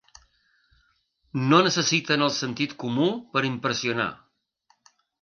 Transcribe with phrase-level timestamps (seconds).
[1.51, 4.11] No necessiten del sentit comú per impressionar.